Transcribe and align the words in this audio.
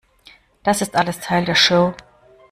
Das 0.63 0.81
ist 0.81 0.95
alles 0.95 1.19
Teil 1.19 1.45
der 1.45 1.53
Show. 1.53 1.93